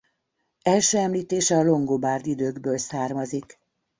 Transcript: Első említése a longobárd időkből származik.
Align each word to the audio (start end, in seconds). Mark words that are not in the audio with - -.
Első 0.63 0.97
említése 0.97 1.55
a 1.57 1.63
longobárd 1.63 2.25
időkből 2.25 2.77
származik. 2.77 3.59